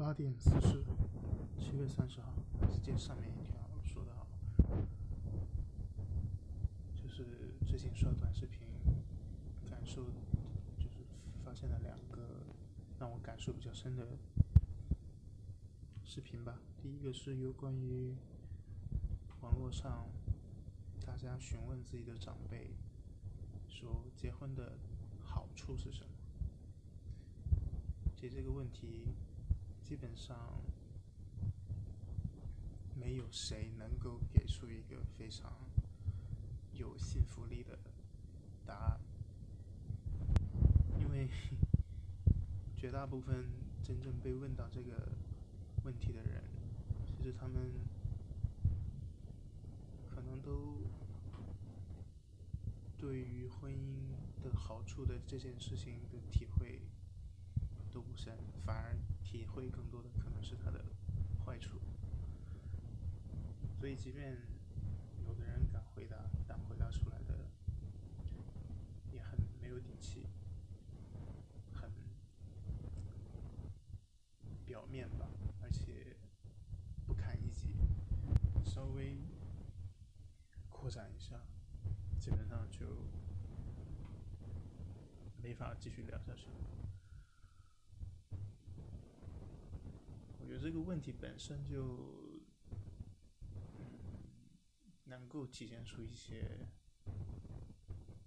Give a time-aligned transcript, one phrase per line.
[0.00, 0.82] 八点四十，
[1.58, 2.32] 七月三十号，
[2.72, 4.26] 是接上面一条说的好，
[6.94, 7.26] 就是
[7.66, 8.66] 最近刷短视频，
[9.68, 10.02] 感受
[10.78, 11.04] 就是
[11.44, 12.46] 发现了两个
[12.98, 14.06] 让我感受比较深的
[16.02, 16.58] 视频吧。
[16.80, 18.14] 第一个是有关于
[19.42, 20.08] 网络上
[21.04, 22.70] 大家询问自己的长辈，
[23.68, 24.78] 说结婚的
[25.22, 26.08] 好处是什么？
[28.16, 29.04] 其实这个问题。
[29.90, 30.38] 基本上
[32.94, 35.52] 没有谁能够给出一个非常
[36.72, 37.76] 有信服力的
[38.64, 39.00] 答案，
[40.96, 41.28] 因为
[42.76, 43.50] 绝大部分
[43.82, 45.10] 真正被问到这个
[45.82, 46.40] 问题的人，
[47.18, 47.72] 其实他们
[50.08, 50.80] 可能都
[52.96, 56.80] 对于婚姻的好处的这件事情的体会。
[57.92, 58.96] 都不深，反而
[59.30, 60.84] 体会更多的可能是它的
[61.46, 61.78] 坏处。
[63.78, 64.36] 所以，即便
[65.24, 66.16] 有的人敢回答，
[66.48, 67.46] 但回答出来的
[69.12, 70.26] 也很没有底气，
[71.72, 71.88] 很
[74.66, 75.28] 表面吧，
[75.62, 76.16] 而且
[77.06, 77.76] 不堪一击。
[78.64, 79.16] 稍微
[80.68, 81.40] 扩展一下，
[82.18, 82.84] 基本上就
[85.40, 86.79] 没法继续聊下去了。
[90.62, 92.38] 这个问题本身就
[95.04, 96.68] 能够体现出一些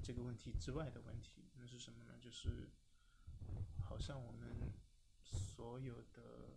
[0.00, 2.16] 这个问题之外的问题，那是什么呢？
[2.20, 2.70] 就是
[3.80, 4.72] 好像我们
[5.24, 6.48] 所有的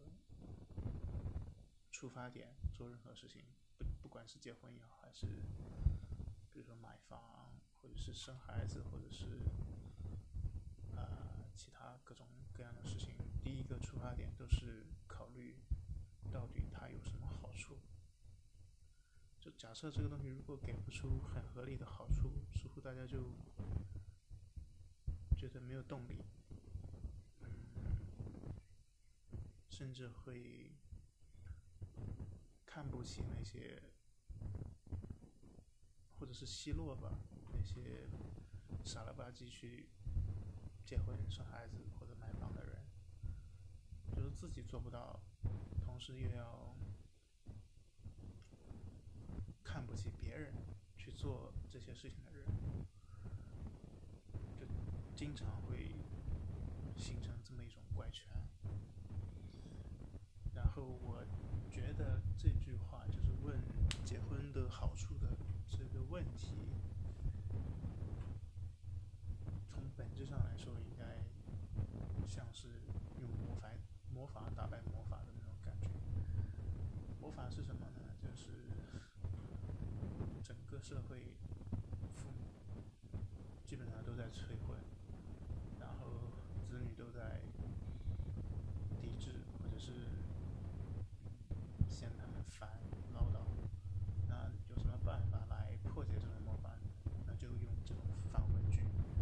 [1.92, 3.44] 出发点做任何事情，
[3.76, 5.26] 不不管是结婚也好，还是
[6.52, 9.26] 比如说买房，或者是生孩子，或者是
[10.96, 14.86] 啊其他各种各样的事情，第一个出发点都是。
[15.34, 15.56] 虑
[16.32, 17.78] 到底它有什么好处？
[19.40, 23.30] 就假设这个东西如果给不出很合理的好处，似乎大家就
[25.38, 26.24] 觉得没有动力，
[29.70, 30.72] 甚至会
[32.66, 33.84] 看不起那些，
[36.18, 37.12] 或者是奚落吧
[37.52, 38.08] 那些
[38.86, 39.90] 傻了吧唧去
[40.86, 42.93] 结婚、生孩子或者买房的人。
[44.36, 45.20] 自己做不到，
[45.86, 46.76] 同时又要
[49.64, 50.54] 看不起别人
[50.98, 52.46] 去做这些事情的人，
[54.60, 54.66] 就
[55.16, 55.96] 经常会
[56.98, 58.28] 形成这么一种怪圈。
[60.54, 61.24] 然后我
[61.72, 63.58] 觉得这句话就是问
[64.04, 65.38] 结婚的好处的
[65.70, 66.58] 这个问题，
[69.70, 71.24] 从本质上来说，应该
[72.28, 72.68] 像是
[73.22, 73.70] 用魔法。
[74.14, 75.88] 魔法打败魔法的那种感觉。
[77.20, 78.00] 魔法是什么呢？
[78.22, 78.52] 就是
[80.44, 81.34] 整个社会
[82.14, 82.44] 父母
[83.66, 84.78] 基本上都在催婚，
[85.80, 86.08] 然后
[86.70, 87.42] 子女都在
[89.02, 89.92] 抵制或者是
[91.90, 92.70] 嫌他们烦
[93.14, 93.40] 唠叨。
[94.30, 96.72] 那有什么办法来破解这种魔法？
[97.26, 98.80] 那就用这种反问句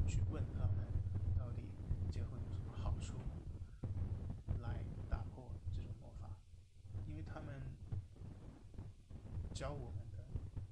[0.07, 0.85] 去问他们，
[1.37, 1.69] 到底
[2.11, 3.15] 结婚有什么好处？
[7.33, 7.61] 他们
[9.61, 10.25] 教我们的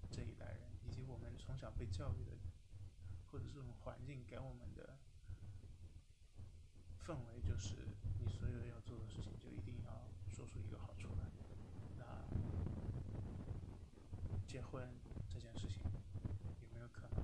[0.10, 2.32] 这一代人，以及我们从小被教育的，
[3.28, 4.98] 或者这种环境给我们的
[7.06, 7.76] 氛围，就是
[8.20, 11.30] 你所有要做的事情，就一定要说出一个好处来。
[12.00, 12.04] 那
[14.48, 14.90] 结婚
[15.30, 15.84] 这件事情
[16.60, 17.24] 有没有可能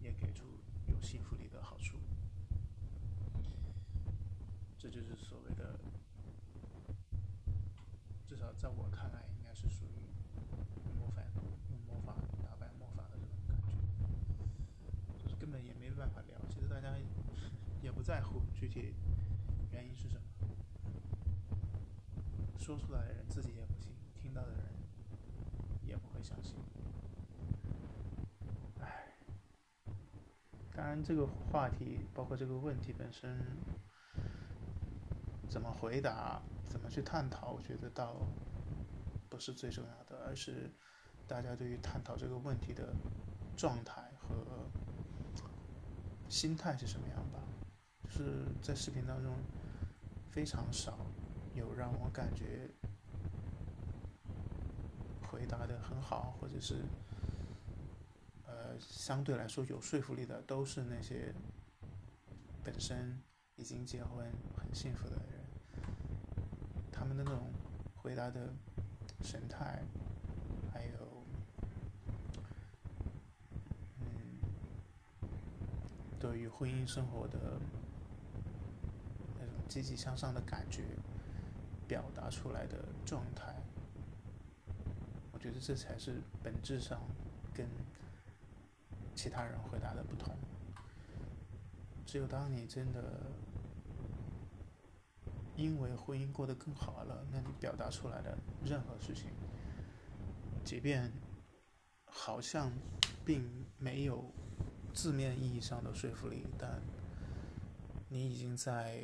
[0.00, 0.46] 也给出
[0.86, 1.98] 有幸福力的好处？
[4.78, 5.78] 这就是所谓的。
[8.26, 9.90] 至少在我看来，应该是属于
[10.98, 11.22] 魔法
[11.68, 16.38] 用魔法打败魔法的这种感觉，就是根本也没办法聊。
[16.48, 16.96] 其实大家
[17.82, 18.94] 也不在乎具体
[19.70, 20.22] 原因是什么，
[22.58, 24.60] 说出来的人自己也不信，听到的人
[25.82, 26.56] 也不会相信。
[28.80, 29.12] 唉，
[30.74, 33.38] 当然这个话题包括这个问题本身。
[35.50, 38.26] 怎么回答，怎么去探讨，我觉得倒
[39.28, 40.72] 不是最重要的，而是
[41.28, 42.94] 大家对于探讨这个问题的
[43.54, 44.34] 状态和
[46.30, 47.41] 心态是什么样吧。
[48.14, 49.34] 是在视频当中
[50.30, 50.98] 非常少
[51.54, 52.68] 有让我感觉
[55.22, 56.82] 回答的很好，或者是
[58.46, 61.34] 呃相对来说有说服力的，都是那些
[62.62, 63.18] 本身
[63.56, 65.42] 已经结婚很幸福的人。
[66.92, 67.50] 他们的那种
[67.96, 68.52] 回答的
[69.22, 69.82] 神态，
[70.70, 71.24] 还有
[74.00, 74.38] 嗯，
[76.20, 77.58] 对于婚姻生活的
[79.72, 80.82] 积极向上的感觉
[81.88, 82.76] 表达出来的
[83.06, 83.56] 状态，
[85.32, 87.00] 我觉得这才是本质上
[87.54, 87.66] 跟
[89.14, 90.36] 其他人回答的不同。
[92.04, 93.18] 只有当你真的
[95.56, 99.30] 因为婚姻过得更好了，那你表达出来的任何事情，
[100.62, 101.10] 即便
[102.04, 102.70] 好像
[103.24, 103.48] 并
[103.78, 104.30] 没有
[104.92, 106.82] 字面意义上的说服力，但
[108.10, 109.02] 你已经在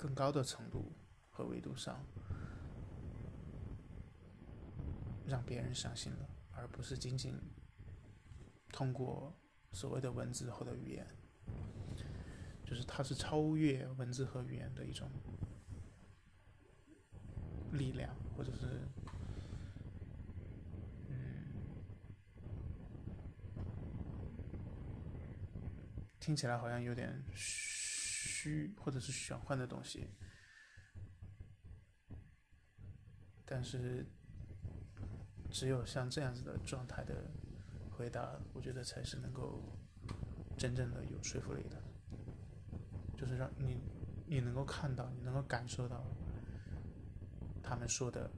[0.00, 0.90] 更高的程度
[1.28, 2.02] 和维度上
[5.26, 7.38] 让别人相信了，而不是仅仅
[8.72, 9.36] 通过。
[9.72, 11.06] 所谓的文字或者语言，
[12.64, 15.08] 就是它是超越文字和语言的一种
[17.70, 18.66] 力量，或者是，
[21.06, 21.52] 嗯，
[26.18, 27.22] 听起来好像有点
[28.40, 30.08] 虚或者是玄幻的东西，
[33.44, 34.06] 但是
[35.50, 37.30] 只有像这样子的状态的。
[37.92, 39.62] 回答，我觉得才是能够
[40.56, 41.76] 真正的有说服力的，
[43.14, 43.78] 就是让你
[44.26, 46.02] 你能够看到，你能够感受到
[47.62, 48.30] 他们说的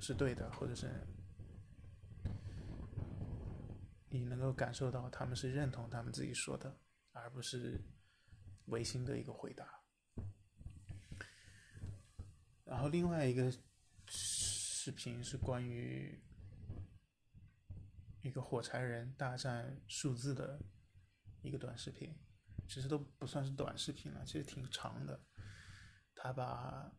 [0.00, 0.88] 是对的，或者是
[4.10, 6.78] 你能够感受到他们是认同他们自己说的，
[7.10, 7.82] 而不是
[8.66, 9.66] 违心的一个回答。
[12.64, 13.52] 然后另外一个
[14.06, 16.20] 视频是关于。
[18.22, 20.58] 一个火柴人大战数字的
[21.42, 22.18] 一个短视频，
[22.66, 25.20] 其实都不算是短视频了，其实挺长的。
[26.14, 26.90] 他把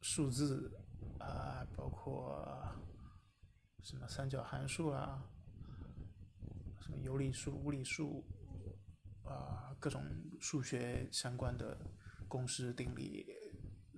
[0.00, 0.74] 数字
[1.18, 2.74] 啊，包括
[3.82, 5.22] 什么三角函数啊，
[6.80, 8.26] 什么有理数、无理数
[9.32, 10.04] 啊，各种
[10.40, 11.78] 数学相关的
[12.28, 13.26] 公式定理，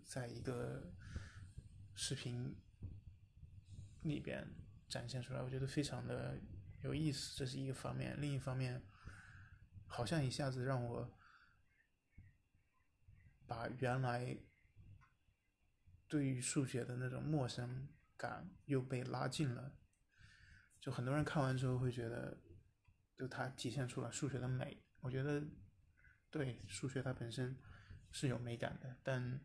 [0.04, 0.92] 在一个
[1.94, 2.56] 视频
[4.02, 4.46] 里边
[4.88, 6.38] 展现出来，我觉得非常的。
[6.82, 8.20] 有意思，这是一个方面。
[8.20, 8.82] 另一方面，
[9.86, 11.16] 好像一下子让我
[13.46, 14.36] 把原来
[16.08, 19.76] 对于数学的那种陌生感又被拉近了。
[20.80, 22.42] 就很多人看完之后会觉得，
[23.16, 24.81] 就它体现出了数学的美。
[25.02, 25.46] 我觉得，
[26.30, 27.56] 对数学它本身
[28.10, 29.40] 是有美感的，但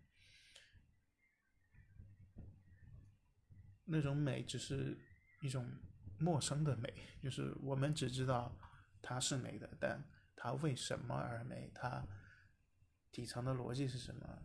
[3.83, 4.98] 那种美只是
[5.42, 5.69] 一种。
[6.19, 8.57] 陌生的美，就是我们只知道
[9.04, 10.04] 它是美的，但
[10.36, 11.71] 它为什么而美？
[11.75, 12.03] 它
[13.12, 14.42] 底层的逻辑是什么？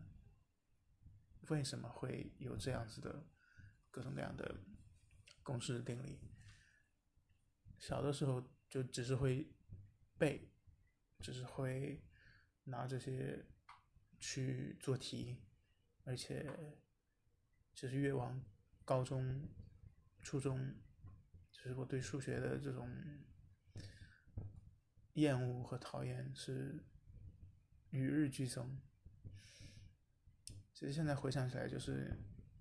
[1.48, 3.26] 为什么会有这样子的
[3.90, 4.54] 各种各样的
[5.42, 6.20] 公式定理？
[7.78, 9.50] 小的时候就只是会
[10.18, 10.51] 背，
[11.22, 12.02] 只是会
[12.64, 13.46] 拿这些
[14.20, 15.40] 去做题，
[16.04, 16.44] 而且
[17.72, 18.44] 其实越往
[18.84, 19.48] 高中、
[20.20, 20.74] 初中。
[21.50, 22.90] 就是我对数学的这种
[25.12, 26.84] 厌恶和讨厌是
[27.90, 28.80] 与日俱增。
[30.74, 32.18] 其实现在回想起来，就是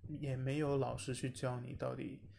[0.07, 2.29] 也没有老师去教你到底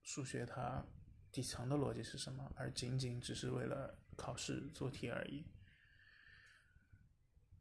[0.00, 0.86] 数学它
[1.34, 5.44] 底层的逻辑是什么，而仅仅只是为了考试做题而已。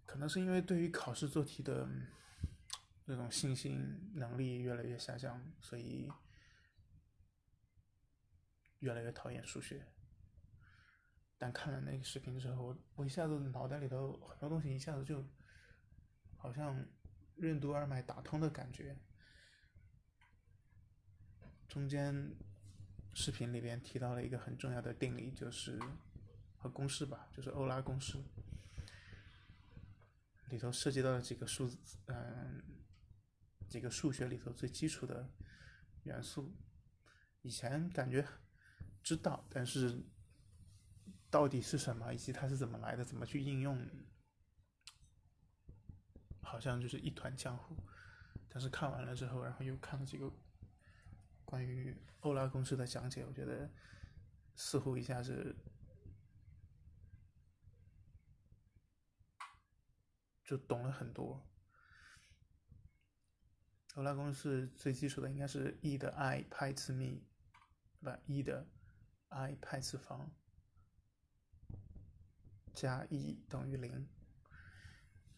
[0.05, 1.89] 可能是因为对于考试做题的
[3.05, 6.11] 那种信心能力越来越下降，所以。
[8.79, 9.87] 越来越讨厌数学，
[11.37, 15.25] 但看了那个视频之后，我一下子脑袋里头很多东西一下子就，
[16.35, 16.85] 好像
[17.37, 18.97] 任督二脉打通的感觉。
[21.69, 22.13] 中间
[23.13, 25.79] 视频里边提到了一个很重要的定理，就是
[26.57, 28.17] 和公式吧，就是欧拉公式，
[30.49, 32.63] 里头涉及到了几个数字，嗯，
[33.69, 35.29] 几个数学里头最基础的
[36.03, 36.55] 元素，
[37.41, 38.27] 以前感觉。
[39.05, 40.01] 知道，但是
[41.29, 43.85] 到底是什么，以及它是怎么来的，怎么去应用，
[46.41, 47.75] 好像就是一团浆糊。
[48.47, 50.31] 但是看完了之后，然后又看了几个
[51.53, 53.71] 关于欧拉公式的讲解，我觉得
[54.55, 55.55] 似乎一下子
[60.43, 61.47] 就懂了很多。
[63.93, 67.21] 欧拉公式最基础的应该是 e 的 i 派次幂，
[67.99, 68.67] 不，e 的。
[69.29, 70.31] i 派次方
[72.73, 74.09] 加一等于零，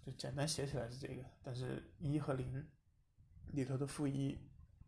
[0.02, 2.66] 就简单写起来是这个，但是一和零
[3.48, 4.40] 里头的负一，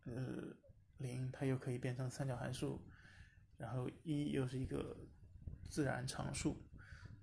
[0.05, 0.55] 呃，
[0.97, 2.81] 零它又可以变成三角函数，
[3.57, 4.97] 然后一又是一个
[5.69, 6.67] 自然常数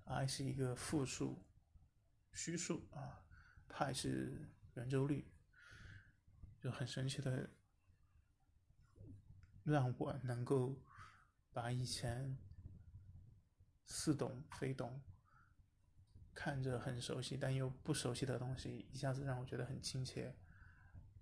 [0.05, 1.45] ，i 是一个复数
[2.31, 3.23] 虚数啊，
[3.67, 5.31] 派是圆周率，
[6.59, 7.49] 就很神奇的
[9.63, 10.81] 让我能够
[11.51, 12.37] 把以前
[13.85, 15.01] 似懂非懂。
[16.33, 20.35] 看着很熟悉但又不熟悉的东西，一下子让我觉得很亲切，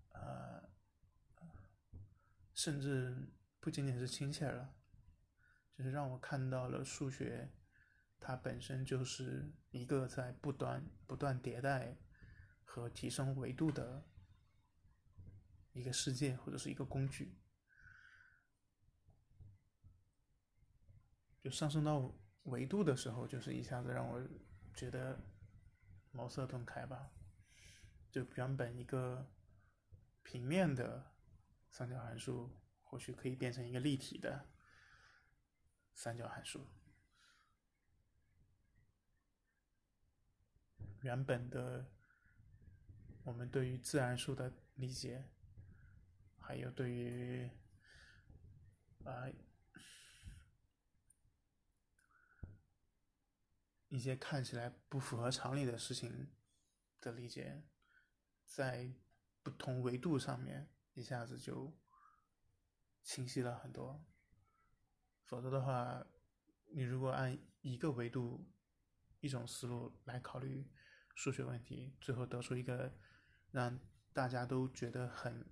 [0.10, 0.68] 呃，
[2.64, 3.14] 甚至
[3.60, 4.74] 不仅仅是亲切了，
[5.78, 7.52] 就是让我看到了数学，
[8.22, 11.98] 它本身就是一个在不断不断迭代
[12.64, 14.08] 和提升维度的
[15.74, 17.38] 一个世界或者是一个工具，
[21.42, 24.26] 就上升到维度的时候，就是一下子让我。
[24.76, 25.20] 觉得
[26.10, 27.12] 茅塞顿开吧，
[28.10, 29.32] 就原本一个
[30.24, 31.13] 平面的
[31.74, 34.48] 三角函数，或许可以变成一个立体的
[35.96, 36.68] 三角函数。
[41.02, 41.92] 原本的
[43.24, 45.28] 我们对于自然数的理解，
[46.38, 47.50] 还有对于
[49.04, 49.28] 啊。
[53.90, 56.32] 一些看起来不符合常理的事情
[57.00, 57.64] 的理解，
[58.44, 58.92] 在
[59.44, 61.78] 不同维度上面一下子就
[63.02, 64.06] 清晰了很多。
[65.24, 66.06] 否则的话，
[66.72, 68.52] 你如果按一个维度、
[69.20, 70.70] 一种思路来考虑
[71.16, 72.98] 数学问题，最后得出一个
[73.52, 73.80] 让
[74.14, 75.50] 大家都觉得很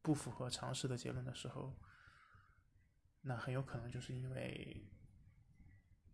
[0.00, 1.78] 不符合常识的结论的时候，
[3.20, 4.90] 那很有可能就是因为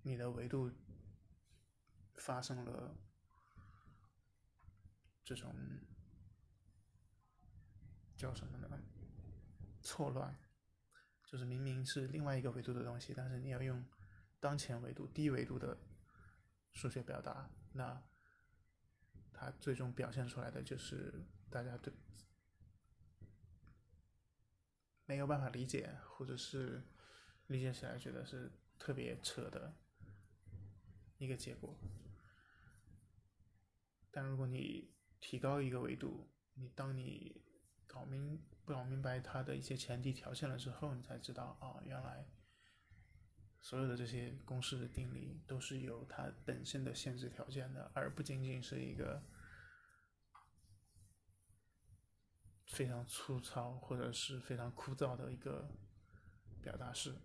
[0.02, 0.70] 你的维度。
[2.20, 2.96] 发生了
[5.22, 5.54] 这种
[8.18, 8.68] 叫什么呢？
[9.80, 10.36] 错乱，
[11.24, 13.82] 就是明明是另外一个维度的东西，但是你要用
[14.40, 15.78] 当前维度、低维度的
[16.72, 18.02] 数学表达，那
[19.32, 21.94] 它最终表现出来的就是大家对
[25.06, 26.82] 没有办法理解，或者是
[27.46, 29.72] 理解起来觉得是特别扯的
[31.18, 31.78] 一个结果。
[34.10, 37.40] 但如果你提高一个维度，你当你
[37.88, 42.24] 搞明搞明白它的一些前提条件了之后，你才知道啊，原来
[43.60, 49.20] 所有的这些公式的定理都是有它本身的限制条件的，而不仅仅是一个
[52.66, 55.68] 非常粗糙或者是非常枯燥的一个
[56.62, 57.16] 表达式。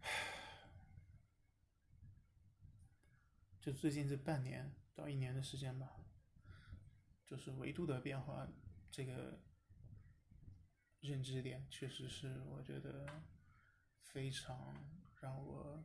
[3.60, 5.96] 就最近这半年到一年的时间吧，
[7.24, 8.46] 就是维度的变化，
[8.90, 9.40] 这个
[11.00, 13.06] 认知点确实是我觉得
[14.00, 14.74] 非常
[15.20, 15.84] 让我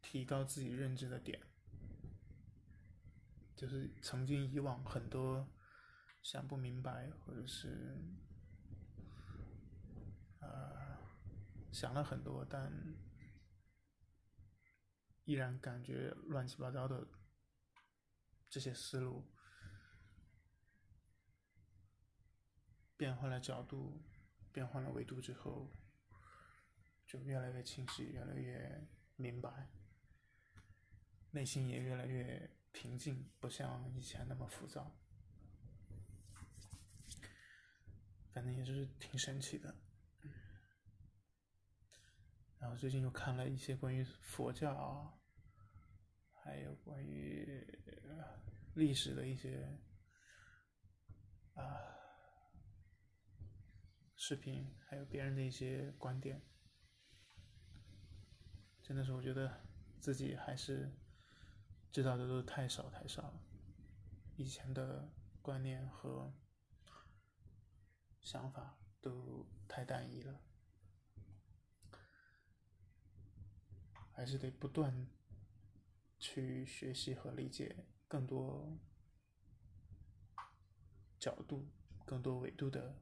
[0.00, 1.40] 提高自己认知的点。
[3.56, 5.48] 就是曾经以往很多
[6.22, 7.96] 想不明白或者是
[10.40, 10.80] 呃。
[11.72, 12.70] 想了很多，但
[15.24, 17.06] 依然感觉乱七八糟的
[18.48, 19.30] 这些思路，
[22.96, 24.02] 变换了角度，
[24.52, 25.72] 变换了维度之后，
[27.06, 29.70] 就越来越清晰，越来越明白，
[31.30, 34.98] 内心也越来越平静，不像以前那么浮躁，
[38.32, 39.74] 反正也是挺神奇的。
[42.62, 45.18] 然后最近又看了一些关于佛教啊，
[46.44, 47.66] 还有关于
[48.76, 49.68] 历史的一些
[51.54, 51.66] 啊
[54.14, 56.40] 视频，还有别人的一些观点，
[58.80, 59.66] 真的是我觉得
[59.98, 60.88] 自己还是
[61.90, 63.42] 知道的都太少太少了，
[64.36, 66.32] 以前的观念和
[68.20, 70.40] 想法都太单一了。
[74.12, 75.08] 还是得不断
[76.18, 78.78] 去学习和理解更多
[81.18, 81.68] 角度、
[82.04, 82.98] 更多维度的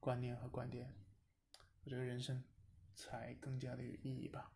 [0.00, 0.94] 观念和观点，
[1.82, 2.42] 我觉得人生
[2.94, 4.52] 才更加的有意义吧。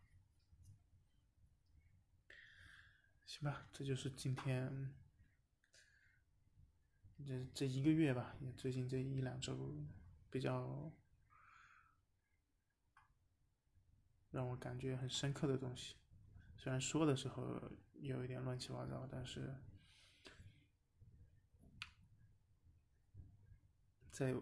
[3.26, 4.94] 行吧，这就是今天
[7.26, 9.76] 这这一个月吧，也最近这一两周
[10.30, 10.92] 比较。
[14.30, 15.96] 让我感觉很深刻的东西。
[16.56, 17.60] 虽然说的时候
[17.94, 19.54] 有一点乱七八糟，但是
[24.10, 24.34] 在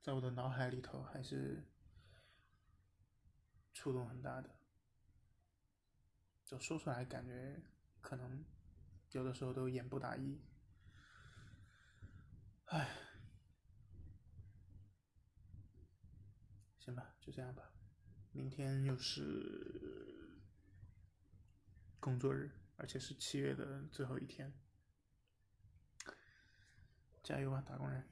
[0.00, 1.64] 在我的脑海里头还是
[3.72, 4.50] 触动很大的。
[6.44, 7.62] 就说出来，感觉
[8.00, 8.44] 可能
[9.12, 10.40] 有的时候都言不达意。
[12.66, 12.88] 唉，
[16.78, 17.71] 行吧，就这样吧。
[18.32, 19.20] 明天又是
[22.00, 24.52] 工作日，而且是七月的最后一天，
[27.22, 28.08] 加油吧，打工人！